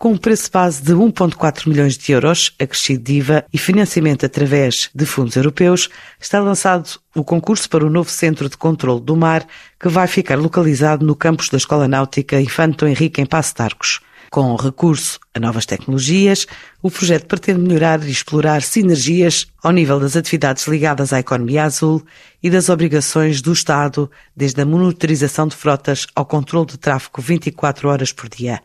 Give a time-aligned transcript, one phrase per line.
[0.00, 4.88] com um preço base de 1,4 milhões de euros, acrescido de IVA e financiamento através
[4.94, 9.46] de fundos europeus, está lançado o concurso para o novo Centro de Controlo do Mar,
[9.78, 14.00] que vai ficar localizado no campus da Escola Náutica Infanto Henrique, em Passo de Arcos.
[14.30, 16.46] Com recurso a novas tecnologias,
[16.80, 22.00] o projeto pretende melhorar e explorar sinergias ao nível das atividades ligadas à economia azul
[22.40, 27.88] e das obrigações do Estado, desde a monitorização de frotas ao controle de tráfego 24
[27.88, 28.62] horas por dia.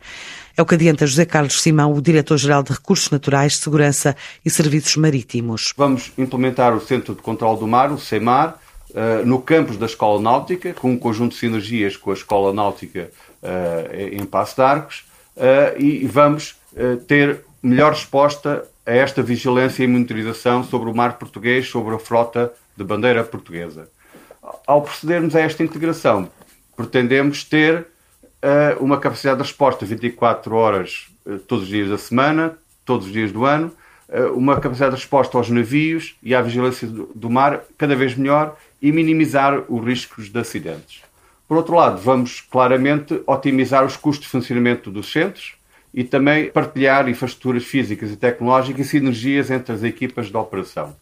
[0.56, 4.14] É o que adianta José Carlos Simão, o Diretor-Geral de Recursos Naturais, Segurança
[4.44, 5.74] e Serviços Marítimos.
[5.76, 8.56] Vamos implementar o Centro de Controlo do Mar, o CEMAR,
[8.94, 13.10] eh, no campus da Escola Náutica, com um conjunto de sinergias com a Escola Náutica
[13.42, 15.05] eh, em Passo de Arcos,
[15.36, 21.18] uh, e vamos uh, ter melhor resposta a esta vigilância e monitorização sobre o mar
[21.18, 23.88] português, sobre a frota de bandeira portuguesa.
[24.66, 26.30] Ao procedermos a esta integração,
[26.76, 31.08] pretendemos ter uh, uma capacidade de resposta 24 horas
[31.48, 33.72] todos os dias da semana, todos os dias do ano,
[34.36, 38.92] uma capacidade de resposta aos navios e à vigilância do mar cada vez melhor e
[38.92, 41.02] minimizar os riscos de acidentes.
[41.48, 45.54] Por outro lado, vamos claramente otimizar os custos de funcionamento dos centros
[45.94, 50.96] e também partilhar infraestruturas físicas e tecnológicas e sinergias entre as equipas de operação.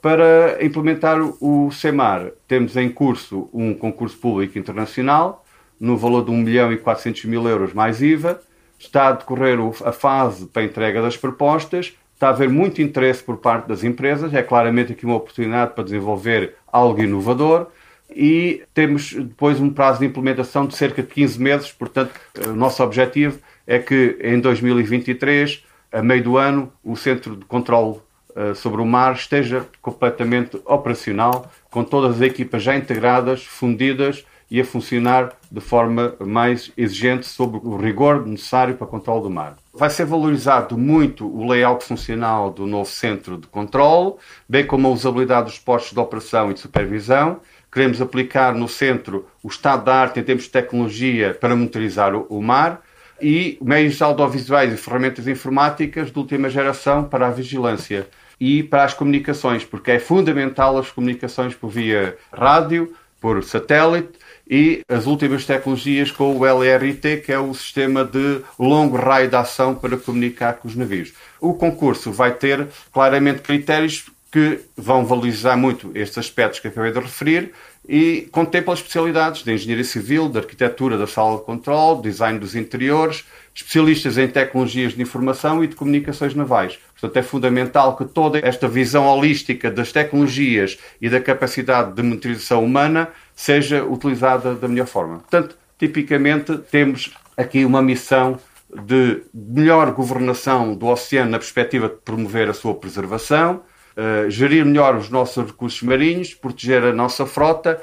[0.00, 5.44] Para implementar o CEMAR, temos em curso um concurso público internacional
[5.78, 8.40] no valor de 1 milhão e 400 mil euros mais IVA.
[8.78, 11.92] Está a decorrer a fase para a entrega das propostas.
[12.14, 14.32] Está a haver muito interesse por parte das empresas.
[14.32, 17.66] É claramente aqui uma oportunidade para desenvolver algo inovador
[18.14, 21.72] e temos depois um prazo de implementação de cerca de 15 meses.
[21.72, 22.12] Portanto,
[22.46, 28.02] o nosso objetivo é que em 2023, a meio do ano, o Centro de Controlo
[28.30, 34.60] uh, sobre o Mar esteja completamente operacional, com todas as equipas já integradas, fundidas e
[34.60, 39.56] a funcionar de forma mais exigente sobre o rigor necessário para o controle do mar.
[39.72, 44.14] Vai ser valorizado muito o layout funcional do novo centro de controle,
[44.48, 47.40] bem como a usabilidade dos postos de operação e de supervisão,
[47.72, 52.42] queremos aplicar no centro o estado da arte em termos de tecnologia para monitorizar o,
[52.42, 52.82] mar
[53.20, 58.08] e meios audiovisuais e ferramentas informáticas de última geração para a vigilância
[58.40, 64.80] e para as comunicações, porque é fundamental as comunicações por via rádio, por satélite e
[64.88, 69.74] as últimas tecnologias com o LRT, que é o sistema de longo raio de ação
[69.74, 71.12] para comunicar com os navios.
[71.38, 77.00] O concurso vai ter claramente critérios que vão valorizar muito estes aspectos que acabei de
[77.00, 77.52] referir
[77.88, 83.24] e contempla especialidades de engenharia civil, de arquitetura da sala de controle, design dos interiores,
[83.52, 86.78] especialistas em tecnologias de informação e de comunicações navais.
[86.92, 92.64] Portanto, é fundamental que toda esta visão holística das tecnologias e da capacidade de monitorização
[92.64, 95.18] humana seja utilizada da melhor forma.
[95.18, 98.38] Portanto, tipicamente, temos aqui uma missão
[98.86, 103.62] de melhor governação do oceano na perspectiva de promover a sua preservação,
[103.96, 107.80] uh, gerir melhor os nossos recursos marinhos, proteger a nossa frota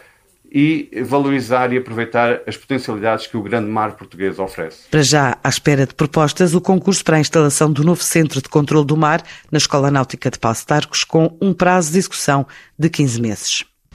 [0.52, 4.88] e valorizar e aproveitar as potencialidades que o grande mar português oferece.
[4.90, 8.48] Para já, à espera de propostas, o concurso para a instalação do novo Centro de
[8.48, 12.48] Controlo do Mar na Escola Náutica de Passo de Arcos, com um prazo de execução
[12.80, 13.66] de 15 meses.